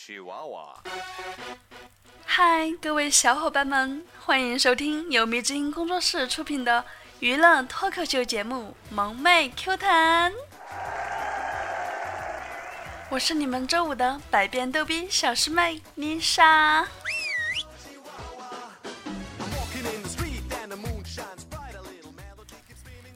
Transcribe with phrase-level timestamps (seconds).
[0.00, 0.76] Chihuahua。
[2.24, 6.82] 嗨，各位小伙伴们，欢迎收听由迷之音工作室出品的
[7.18, 10.32] 娱乐脱口秀节目《萌妹 Q 弹》。
[13.10, 16.88] 我是你们周五的百变逗比小师妹丽莎。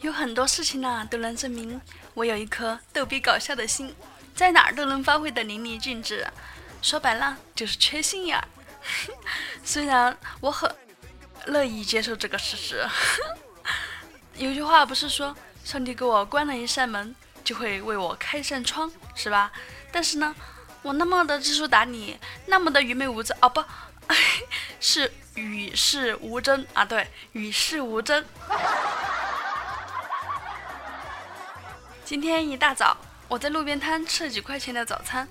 [0.02, 1.80] 有很多事情呢，都能证明
[2.12, 3.96] 我有一颗逗比搞笑的心，
[4.36, 6.26] 在哪儿都能发挥的淋漓尽致。
[6.84, 8.46] 说白了，就是缺心眼儿。
[9.64, 10.70] 虽然我很
[11.46, 12.86] 乐意接受这个事实。
[14.36, 15.34] 有句话不是说，
[15.64, 19.50] 上帝给我关了一扇门，就会为我开一扇窗，是吧？
[19.90, 20.36] 但是呢，
[20.82, 23.64] 我那么的知书达理，那么的愚昧无知，哦不，
[24.78, 28.22] 是与世无争啊，对，与世无争。
[32.04, 32.94] 今天一大早，
[33.26, 35.26] 我在路边摊吃了几块钱的早餐。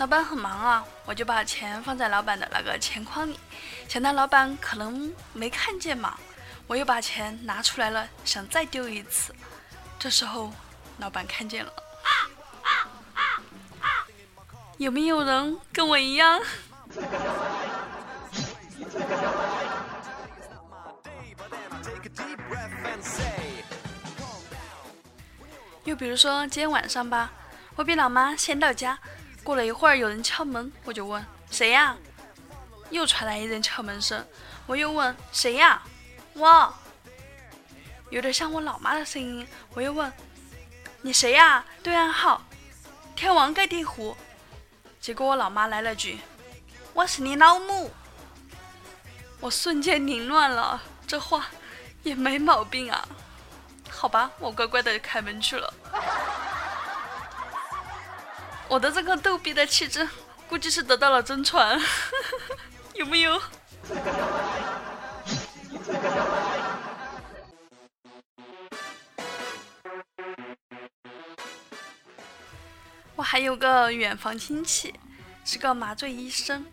[0.00, 3.38] 老板很忙啊，我就把钱放在老板的那个钱筐里，
[3.86, 6.18] 想到老板可能没看见嘛，
[6.66, 9.34] 我又把钱拿出来了，想再丢一次。
[9.98, 10.50] 这时候，
[10.96, 11.70] 老板看见了。
[14.78, 16.40] 有没有人跟我一样？
[25.84, 27.30] 又比如说今天晚上吧，
[27.76, 28.98] 我比老妈先到家。
[29.42, 31.96] 过了一会儿，有人敲门，我就问谁呀？
[32.90, 34.26] 又传来一阵敲门声，
[34.66, 35.82] 我又问谁呀？
[36.34, 36.74] 我，
[38.10, 39.46] 有点像我老妈的声音。
[39.74, 40.12] 我又问
[41.02, 41.64] 你谁呀？
[41.82, 42.42] 对暗号
[43.16, 44.16] 天王盖地虎。
[45.00, 46.18] 结果我老妈来了句
[46.92, 47.90] 我是你老母。
[49.40, 51.46] 我瞬间凌乱了，这话
[52.02, 53.08] 也没毛病啊。
[53.88, 55.72] 好吧，我乖乖的开门去了。
[58.70, 60.08] 我的这个逗比的气质，
[60.48, 61.76] 估计是得到了真传，
[62.94, 63.32] 有没有？
[73.16, 74.94] 我还有个远房亲戚，
[75.44, 76.64] 是个麻醉医生，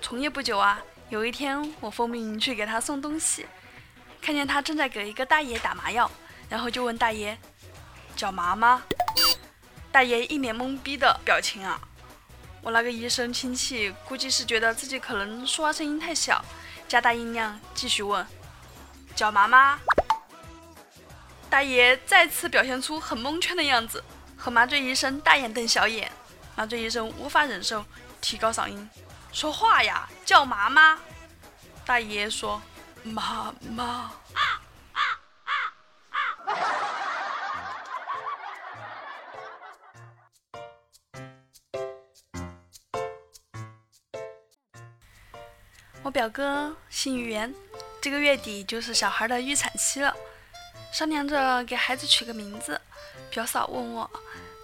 [0.00, 0.82] 从业不久啊。
[1.10, 3.46] 有一天，我奉命去给他送东西，
[4.22, 6.10] 看见他正在给一个大爷打麻药，
[6.48, 7.38] 然后就问大爷
[8.16, 8.82] ：“脚麻吗？”
[9.98, 11.80] 大爷一脸懵逼的表情啊！
[12.62, 16.40] 我那个医生亲戚估计是觉得自己可能说话声音太小，
[16.86, 18.24] 加大音量继续问
[19.16, 19.80] ：“脚麻吗？”
[21.50, 24.04] 大爷再次表现出很蒙圈的样子，
[24.36, 26.12] 和麻醉医生大眼瞪小眼。
[26.54, 27.84] 麻醉医生无法忍受，
[28.20, 28.88] 提高嗓音
[29.34, 31.00] ：“说话呀，叫麻吗？”
[31.84, 32.62] 大爷说
[33.02, 34.12] ：“麻麻。”
[46.02, 47.54] 我表哥姓袁，
[48.00, 50.14] 这个月底就是小孩的预产期了，
[50.92, 52.80] 商量着给孩子取个名字。
[53.30, 54.08] 表嫂问我：“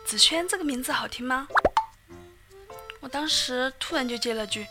[0.07, 1.47] 子轩这个名字好听吗？”
[3.01, 4.67] 我当时突然就接了句：“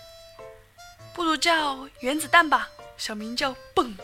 [1.13, 3.95] 不如叫原子弹吧，小名叫蹦。”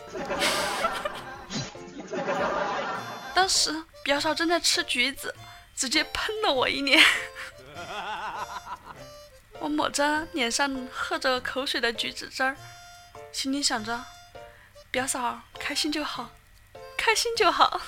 [3.33, 5.33] 当时表嫂正在吃橘子，
[5.75, 7.03] 直接喷了我一脸。
[9.69, 12.57] 我抹着脸上喝着口水的橘子汁儿，
[13.31, 14.03] 心里想着，
[14.89, 16.31] 表嫂开心就好，
[16.97, 17.79] 开心就好。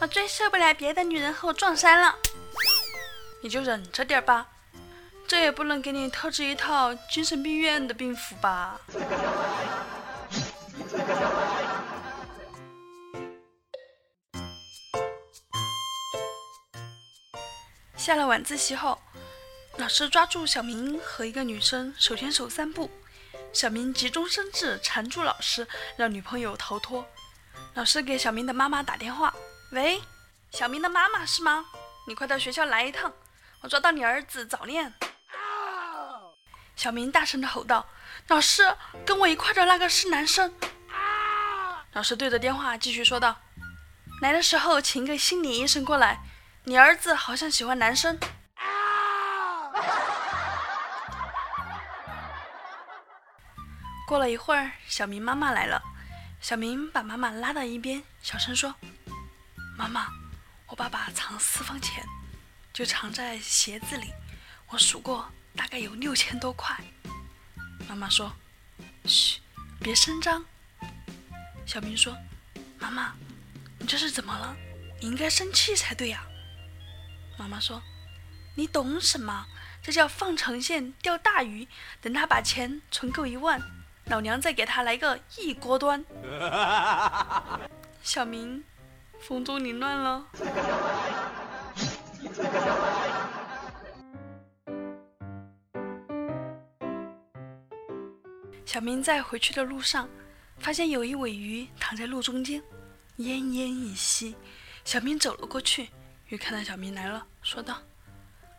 [0.00, 2.14] 我最受不了别的女人和我撞衫了，
[3.42, 4.46] 你就忍着点吧，
[5.26, 8.78] 这也不能给你特制一套精神病院的病服吧。
[18.08, 18.98] 下了晚自习后，
[19.76, 22.90] 老师抓住小明和一个女生手牵手散步，
[23.52, 27.06] 小明急中生智缠住老师，让女朋友逃脱。
[27.74, 29.34] 老师给小明的妈妈打电话
[29.72, 30.00] ：“喂，
[30.50, 31.66] 小明的妈妈是吗？
[32.06, 33.12] 你快到学校来一趟，
[33.60, 34.94] 我抓到你儿子早恋。”
[36.76, 37.86] 小明大声的吼道
[38.28, 38.74] ：“老师，
[39.04, 40.50] 跟我一块的那个是男生。”
[41.92, 43.36] 老师对着电话继续说道
[44.22, 46.22] ：“来的时候请一个心理医生过来。”
[46.68, 48.18] 你儿子好像喜欢男生。
[54.06, 55.80] 过了一会儿，小明妈妈来了。
[56.42, 58.74] 小明把妈妈拉到一边，小声说
[59.78, 60.08] ：“妈妈，
[60.66, 62.04] 我爸爸藏私房钱，
[62.70, 64.12] 就藏在鞋子里。
[64.68, 65.26] 我数过，
[65.56, 66.76] 大概有六千多块。”
[67.88, 68.30] 妈妈说
[69.08, 69.40] ：“嘘，
[69.80, 70.44] 别声张。”
[71.64, 72.14] 小明说
[72.78, 73.14] ：“妈妈，
[73.78, 74.54] 你这是怎么了？
[75.00, 76.22] 你应该生气才对呀。”
[77.38, 77.80] 妈妈说
[78.56, 79.46] ：“你懂什么？
[79.80, 81.68] 这叫放长线钓大鱼。
[82.00, 83.62] 等他把钱存够一万，
[84.06, 86.04] 老娘再给他来个一锅端。”
[88.02, 88.64] 小明，
[89.20, 90.26] 风中凌乱了。
[98.66, 100.08] 小明在回去的路上，
[100.58, 102.60] 发现有一尾鱼躺在路中间，
[103.18, 104.34] 奄奄一息。
[104.84, 105.88] 小明走了过去。
[106.28, 107.82] 鱼看到小明来了，说道：“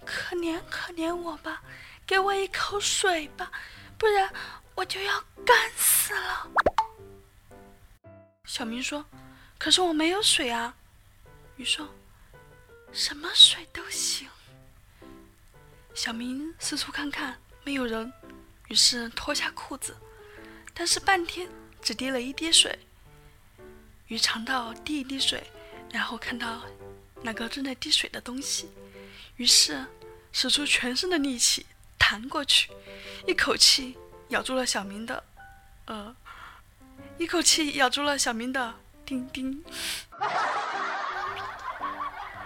[0.04, 1.62] 可怜可怜我吧，
[2.06, 3.51] 给我一口水吧，
[3.95, 4.27] 不然
[4.74, 6.50] 我就要干死了。”
[8.45, 9.06] 小明说
[9.60, 10.75] ：“可是我没有水啊。”
[11.57, 11.88] 鱼说
[12.92, 14.27] ：“什么水都行。”
[15.94, 18.12] 小明四处看看，没有人，
[18.69, 19.95] 于是脱下裤子，
[20.74, 21.48] 但是半天
[21.83, 22.80] 只滴了一滴水。
[24.07, 25.44] 鱼尝到第一滴水，
[25.92, 26.65] 然后看到。
[27.21, 28.69] 那个正在滴水的东西，
[29.36, 29.86] 于是
[30.31, 31.66] 使出全身的力气
[31.98, 32.71] 弹过去，
[33.27, 33.98] 一口气
[34.30, 35.24] 咬住了小明的，
[35.86, 36.16] 呃，
[37.18, 38.75] 一口气咬住了小明的
[39.06, 39.63] 丁丁。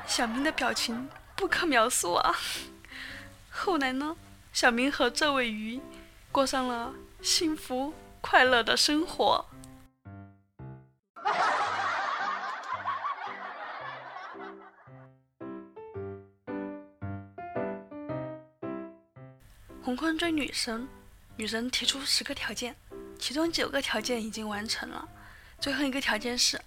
[0.05, 2.35] 小明的表情不可描述啊！
[3.49, 4.15] 后来呢，
[4.51, 5.79] 小明和这位鱼
[6.31, 9.45] 过上了幸福快乐的生活。
[19.83, 20.87] 洪坤追女神，
[21.35, 22.73] 女神提出十个条件，
[23.19, 25.05] 其中九个条件已经完成了，
[25.59, 26.61] 最后一个条件是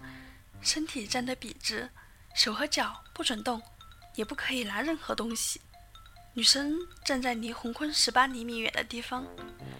[0.61, 1.89] 身体站得笔直，
[2.35, 3.59] 手和脚不准动，
[4.13, 5.59] 也不可以拿任何东西。
[6.35, 9.25] 女神站在离洪坤十八厘米远的地方，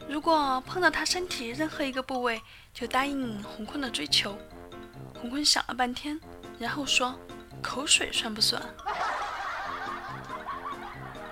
[0.09, 2.41] 如果碰到他身体任何一个部位，
[2.73, 4.35] 就答应洪坤的追求。
[5.13, 6.19] 洪坤想了半天，
[6.57, 7.15] 然后说
[7.61, 8.59] ：“口水算不算？”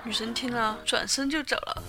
[0.06, 1.84] 女神听了，转身就走了。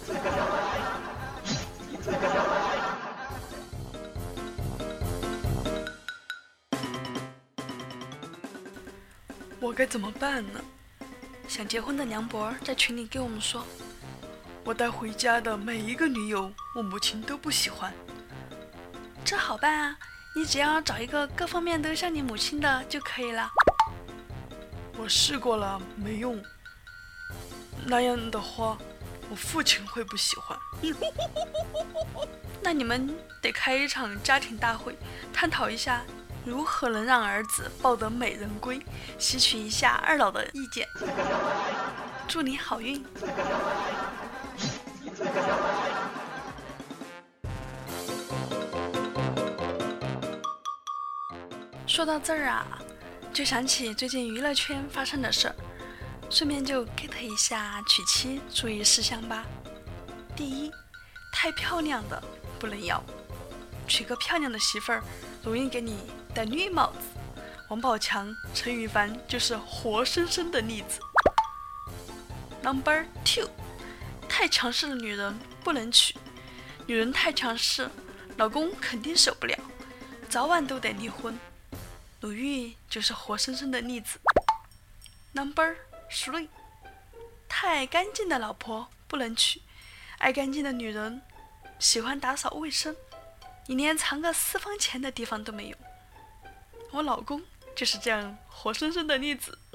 [9.61, 10.61] 我该怎么办呢？
[11.47, 13.63] 想结婚的梁博在群里给我们说
[14.65, 17.93] ：“我带回家的每一个女友，我母亲都不喜欢。”
[19.27, 19.99] 这好办啊，
[20.35, 23.51] 你只要找一个各方面都像你母亲的就可以了。
[24.97, 26.43] 我试过了，没用。
[27.89, 28.77] 那样的话，
[29.31, 30.59] 我父亲会不喜欢。
[32.61, 34.97] 那你们得开一场家庭大会，
[35.33, 36.03] 探讨一下
[36.45, 38.81] 如何能让儿子抱得美人归，
[39.19, 40.87] 吸取一下二老的意见。
[42.27, 43.05] 祝你好运。
[51.87, 52.67] 说到这儿啊，
[53.33, 55.55] 就想起最近娱乐圈发生的事儿。
[56.29, 59.45] 顺便就 get 一下娶妻注意事项吧。
[60.35, 60.71] 第一，
[61.33, 62.23] 太漂亮的
[62.59, 63.03] 不能要，
[63.87, 65.03] 娶个漂亮的媳妇儿
[65.43, 66.99] 容易给你戴绿帽子。
[67.71, 71.01] 王宝强、陈羽凡就是活生生的例子。
[72.63, 73.49] Number two，
[74.29, 76.15] 太强势的女人不能娶，
[76.87, 77.89] 女人太强势，
[78.37, 79.57] 老公肯定受不了，
[80.29, 81.39] 早晚都得离婚。
[82.21, 84.19] 鲁豫就是活生生的例子。
[85.33, 85.77] Number。
[86.11, 86.49] three，
[87.49, 89.63] 太干净的老婆不能娶，
[90.19, 91.23] 爱干净的女人
[91.79, 92.97] 喜欢打扫卫生，
[93.67, 95.77] 你连藏个私房钱的地方都没有。
[96.93, 97.43] 我老公
[97.75, 99.59] 就是这样活生生的例子。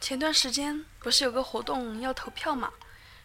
[0.00, 2.72] 前段时间不是有个活动要投票吗？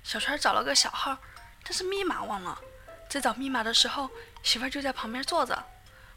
[0.04, 1.16] 小川找了个小号，
[1.64, 2.60] 但是密码忘了。
[3.12, 4.10] 在找密码的时候，
[4.42, 5.62] 媳妇就在旁边坐着。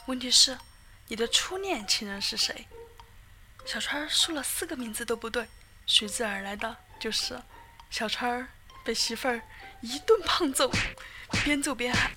[0.07, 0.57] 问题是，
[1.09, 2.69] 你的初恋情人是谁？
[3.67, 5.49] 小川输了四个名字都不对，
[5.87, 7.37] 随之而来的就是
[7.91, 8.49] 小川
[8.85, 9.43] 被媳妇儿
[9.81, 10.71] 一顿胖揍，
[11.43, 12.13] 边揍边喊：“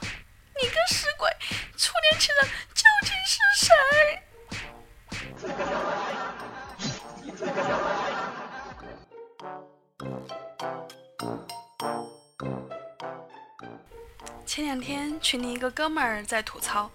[0.00, 1.28] 你个死鬼，
[1.76, 4.22] 初恋情人究竟是谁
[14.54, 16.88] 前两天群里一个哥们儿在吐槽：“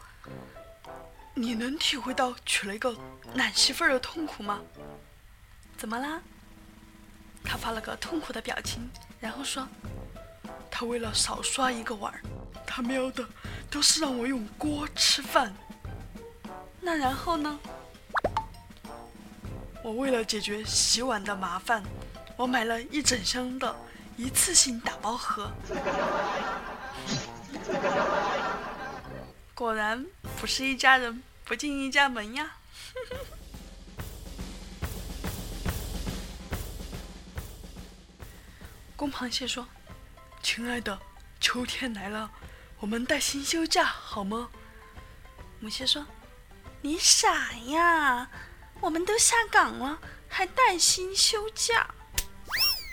[1.36, 2.96] 你能体会到娶了一个
[3.34, 4.62] 懒媳妇儿的痛苦吗？”
[5.76, 6.22] 怎么啦？
[7.44, 8.90] 他发了个痛苦的表情，
[9.20, 9.68] 然后说
[10.72, 12.18] ：“他为了少刷一个碗，
[12.66, 13.28] 他喵的
[13.70, 15.54] 都是让我用锅吃饭。
[16.80, 17.60] 那然后呢？
[19.84, 21.84] 我为了解决洗碗的麻烦，
[22.38, 23.76] 我买了一整箱的
[24.16, 25.52] 一次性打包盒。
[29.54, 30.06] 果然
[30.40, 32.56] 不是一家人，不进一家门呀。
[38.96, 39.68] 公螃蟹说
[40.44, 41.00] ：“亲爱的，
[41.40, 42.32] 秋天来了，
[42.80, 44.50] 我们带薪休假好吗？”
[45.62, 46.06] 母蟹说
[46.82, 48.30] ：“你傻呀，
[48.82, 51.94] 我们都下岗了，还带薪休假？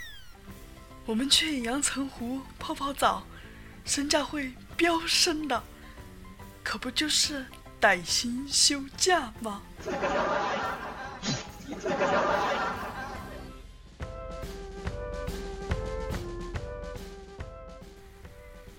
[1.06, 3.25] 我们去阳澄湖泡泡澡，
[3.85, 5.62] 身价会飙升的，
[6.62, 7.47] 可不就是
[7.80, 9.62] 带薪休假吗？”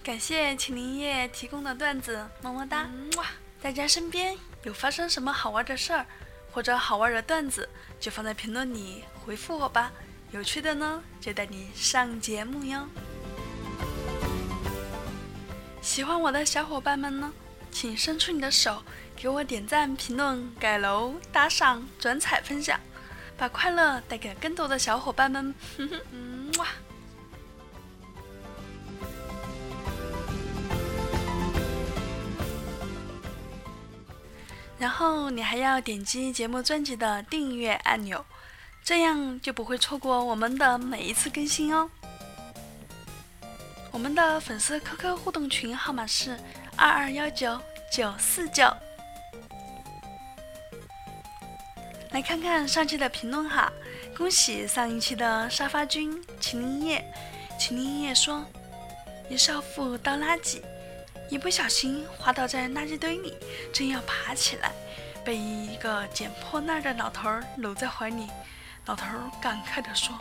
[0.04, 2.90] 感谢秦林业提供的段子，么么哒！
[3.18, 3.26] 哇，
[3.62, 6.06] 大家身边有发生什么好玩的事儿，
[6.50, 7.68] 或者好玩的段子，
[8.00, 9.92] 就放在评论里回复我吧。
[10.32, 12.88] 有趣的呢，就带你上节目哟。
[15.88, 17.32] 喜欢我的小伙伴们呢，
[17.72, 18.84] 请伸出你的手，
[19.16, 22.78] 给我点赞、评论、改楼、打赏、转采、分享，
[23.38, 25.56] 把快乐带给更多的小伙伴们。
[25.78, 26.68] 哼哼，嗯哇。
[34.78, 38.26] 然后你还要点击节目专辑的订阅按钮，
[38.84, 41.90] 这样就不会错过我们的每一次更新哦。
[43.98, 46.38] 我们的粉丝 QQ 互动群号码是
[46.76, 47.60] 二二幺九
[47.92, 48.72] 九四九。
[52.12, 53.74] 来看看上期的评论哈，
[54.16, 57.04] 恭喜上一期的沙发君秦林叶，
[57.60, 58.46] 秦林叶说
[59.32, 60.62] ：“一少妇倒垃圾。”
[61.28, 63.34] 一不小心滑倒在垃圾堆里，
[63.74, 64.72] 正要爬起来，
[65.26, 67.28] 被一个捡破烂的老头
[67.58, 68.28] 搂在怀里。
[68.86, 69.08] 老头
[69.42, 70.16] 感慨地说：“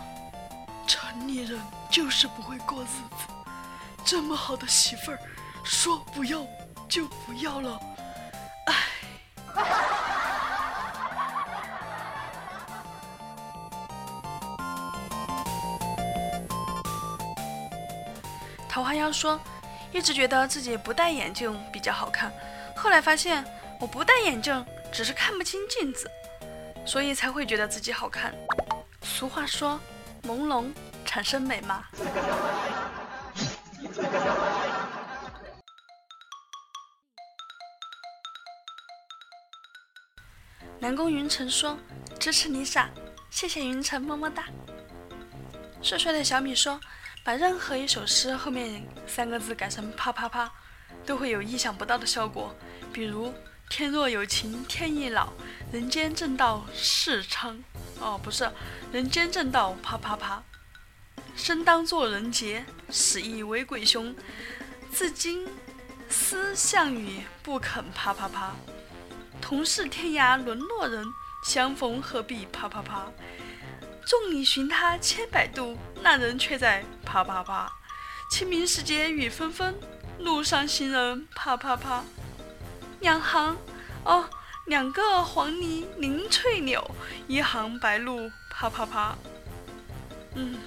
[0.88, 3.35] 城里人就是不会过日子，
[4.06, 5.18] 这么好的媳妇儿，
[5.64, 6.46] 说不要
[6.88, 7.80] 就不要了。”
[8.66, 8.74] 唉。
[18.68, 19.38] 桃花妖说。
[19.92, 22.30] 一直觉得自己不戴眼镜比较好看，
[22.76, 23.42] 后来发现
[23.80, 26.10] 我不戴眼镜只是看不清镜子，
[26.84, 28.34] 所以才会觉得自己好看。
[29.00, 29.80] 俗话说，
[30.24, 30.70] 朦胧
[31.06, 31.84] 产生美嘛。
[40.86, 41.76] 南宫云晨说
[42.16, 42.88] 支持你傻，
[43.28, 44.44] 谢谢云晨么么哒。
[45.82, 46.80] 帅帅的小米说。
[47.24, 50.48] 把任何一首诗后面三个字改成啪啪啪，
[51.04, 52.54] 都会有意想不到的效果。
[52.92, 53.34] 比如
[53.68, 55.32] “天若有情天亦老，
[55.72, 57.56] 人间正道是沧”，
[57.98, 58.48] 哦，不是
[58.94, 60.40] “人间正道啪啪啪”。
[61.34, 64.14] 生当作人杰，死亦为鬼雄。
[64.94, 65.48] 至今
[66.08, 68.54] 思项羽，不肯啪啪啪。
[69.48, 71.06] 同是天涯沦落人，
[71.44, 73.06] 相逢何必啪啪啪。
[74.04, 77.72] 众里寻他千百度，那人却在啪啪啪。
[78.28, 79.78] 清明时节雨纷纷，
[80.18, 82.02] 路上行人啪啪啪。
[82.98, 83.56] 两行
[84.04, 84.28] 哦，
[84.66, 86.84] 两个黄鹂鸣翠柳，
[87.28, 89.16] 一行白鹭啪啪啪。
[90.34, 90.58] 嗯，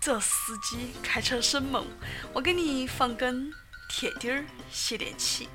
[0.00, 1.86] 这司机开车生猛，
[2.32, 3.52] 我给你放根
[3.90, 5.50] 铁钉儿泄点气。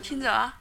[0.00, 0.56] 听着啊，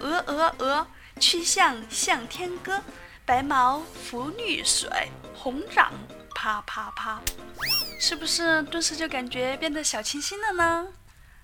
[0.00, 0.86] 鹅鹅鹅，
[1.20, 2.80] 曲项向天歌。
[3.24, 4.88] 白毛浮绿水，
[5.34, 5.92] 红掌
[6.34, 7.20] 啪啪啪，
[8.00, 10.88] 是不是顿时就感觉变得小清新了呢？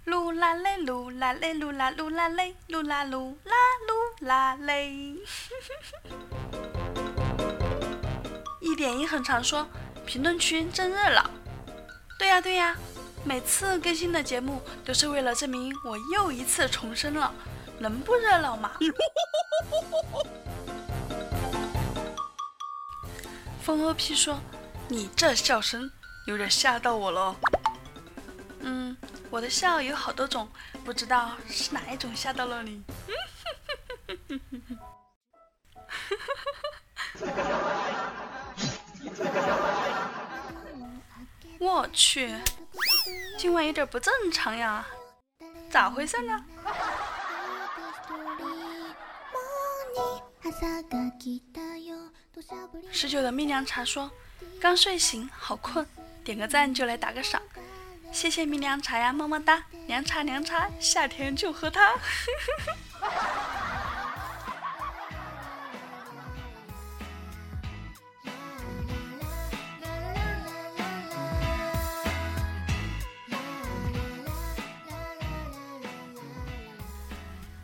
[0.07, 3.53] 噜啦嘞，噜啦嘞，噜啦噜啦嘞，噜啦噜啦
[3.87, 5.19] 噜啦嘞。
[8.61, 9.69] 一点一横常说，
[10.07, 11.29] 评论区真热闹。
[12.19, 12.75] 对呀对呀，
[13.25, 17.31] 每次更新的节目都是为了证明我又一次重生了，
[17.79, 18.73] 能不热闹吗？
[23.63, 24.39] 风 OP 说
[24.89, 25.91] ：“你这笑声
[26.27, 27.35] 有点吓到我了。”
[28.61, 28.97] 嗯，
[29.31, 30.49] 我的笑有好多种，
[30.85, 32.83] 不知道是哪一种吓到了你。
[41.59, 42.35] 我去，
[43.39, 44.87] 今晚有点不正常呀，
[45.71, 46.45] 咋回事呢？
[52.91, 54.11] 十九的蜜凉茶说：
[54.61, 55.87] 刚睡醒好困，
[56.23, 57.43] 点个赞就来打个赏。
[58.13, 59.65] 谢谢蜜凉茶呀，么么哒。
[59.89, 61.95] 凉茶凉茶，夏天就喝它。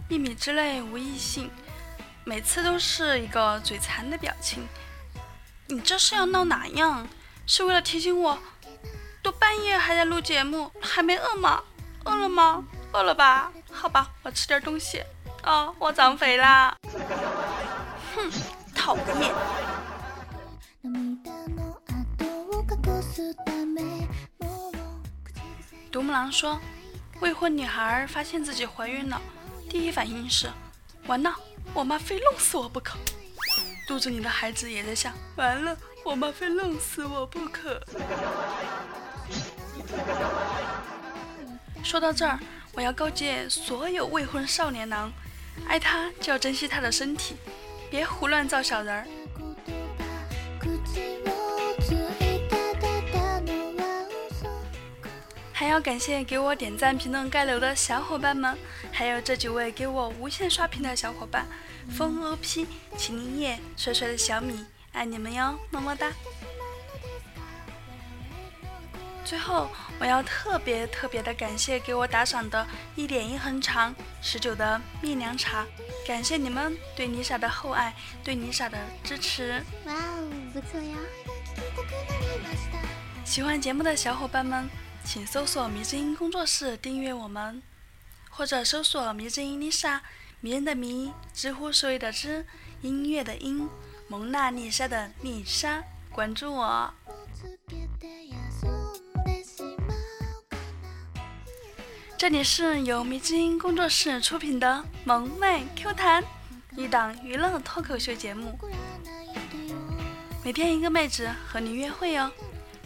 [0.09, 1.49] 蜜蜜之类无异性。
[2.31, 4.65] 每次都是一个嘴馋的表情。
[5.67, 7.05] 你这是要闹哪样？
[7.45, 8.39] 是为了提醒我，
[9.21, 11.61] 都半夜还在录节目，还没饿吗？
[12.05, 12.63] 饿了吗？
[12.93, 13.51] 饿了吧？
[13.73, 15.03] 好吧，我吃点东西。
[15.43, 16.77] 哦，我长肥啦！
[18.15, 18.31] 哼，
[18.77, 19.35] 讨厌。
[25.91, 26.61] 独木狼说，
[27.19, 29.21] 未婚女孩发现自己怀孕了，
[29.69, 30.49] 第一反应是，
[31.09, 31.35] 完了，
[31.73, 32.99] 我妈非弄死我不可。
[33.87, 37.81] 肚子里的孩子也在想，完了，我妈非弄死我不可。
[41.83, 42.39] 说到这儿，
[42.73, 45.13] 我要告诫所有未婚少年郎。
[45.67, 47.37] 爱他就要珍惜他的身体，
[47.91, 49.07] 别胡乱造小人儿。
[55.61, 58.57] 还要感谢给我点赞、评论、盖楼的小伙伴们，
[58.91, 61.47] 还有这几位给我无限刷屏的小伙伴：
[61.91, 66.11] 风 OP、秦林叶、帅帅的小米，爱你们哟，么么哒！
[69.23, 75.67] 最后，我要特别特别的感谢给我打赏的一点一横长十九的蜜凉茶，
[76.07, 79.63] 感谢你们对妮莎的厚爱，对妮莎的支持。
[79.85, 80.97] 哇哦，不错呀！
[83.27, 84.67] 喜欢节目的小伙伴们，
[85.05, 87.63] 请搜索“迷之音工作室”订阅我们，
[88.31, 90.03] 或者搜索“迷之音丽莎”，
[90.41, 92.47] 迷人的迷，知乎所有的知，
[92.83, 93.69] 音乐的音，
[94.09, 96.95] 蒙娜丽莎的丽莎，关注我。
[102.17, 106.23] 这里是由迷之音工作室出品的萌妹 Q 弹，
[106.77, 108.57] 一档娱乐脱口秀节目，
[110.45, 112.31] 每天一个妹子和你约会哦。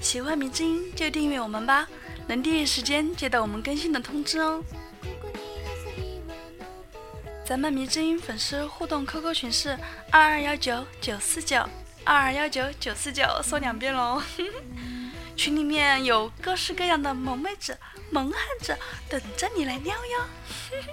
[0.01, 1.89] 喜欢迷之音就订阅我们吧，
[2.27, 4.63] 能第一时间接到我们更新的通知哦。
[7.47, 9.79] 咱们迷之音粉丝互动 QQ 群是
[10.11, 11.59] 二二幺九九四九
[12.05, 14.23] 二二幺九九四九，说两遍喽。
[15.37, 17.79] 群里面有各式各样的萌妹子。
[18.11, 18.77] 萌汉子
[19.09, 20.25] 等着你来撩哟！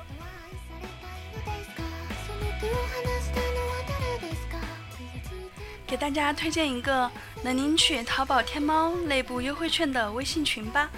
[5.85, 7.11] 给大家推荐一个
[7.43, 10.89] 能领取淘宝天猫内部优惠券的微信群吧，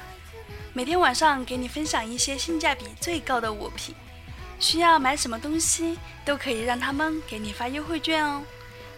[0.76, 3.94] 每天晚上给你分享一些性价比最高的物品，
[4.60, 8.42] 需要买什么东西都可以让他们给你发优惠券哦，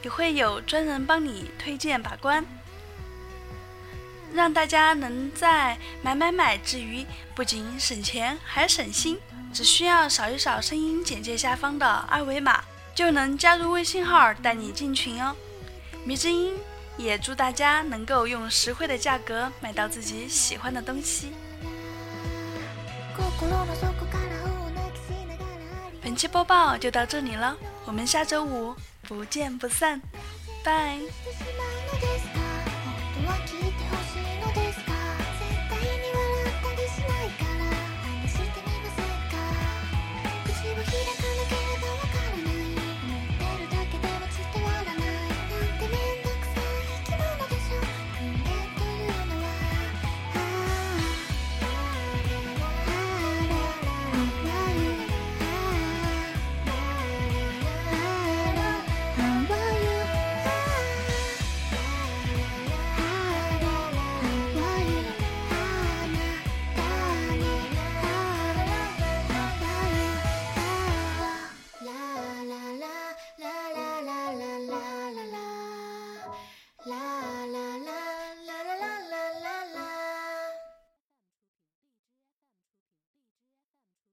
[0.02, 2.46] 也会有专人帮你推荐把关。
[4.34, 9.20] 让大家能在买买买之余，不仅省钱还省心。
[9.54, 15.36] 只需要扫一扫声音简介下方的二维码，就能加入微信号带你进群哦。
[16.06, 16.58] 迷之音
[16.98, 21.32] 也祝大家能够用实惠的价格买到自己喜欢的东西。
[26.02, 28.76] 本期播报就到这里了我们下周五
[29.08, 30.02] 不见不散
[30.64, 31.00] 拜。